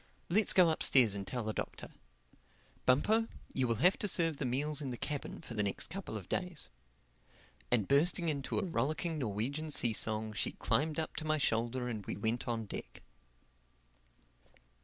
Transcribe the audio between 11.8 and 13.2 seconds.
and we went on deck.